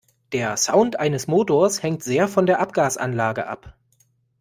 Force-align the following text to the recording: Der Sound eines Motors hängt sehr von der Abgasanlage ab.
Der 0.31 0.57
Sound 0.57 0.99
eines 0.99 1.27
Motors 1.27 1.83
hängt 1.83 2.01
sehr 2.01 2.27
von 2.27 2.47
der 2.47 2.59
Abgasanlage 2.59 3.45
ab. 3.45 3.77